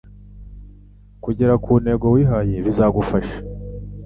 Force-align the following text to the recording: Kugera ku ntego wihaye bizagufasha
Kugera 1.23 1.53
ku 1.63 1.71
ntego 1.81 2.05
wihaye 2.15 2.55
bizagufasha 2.65 3.37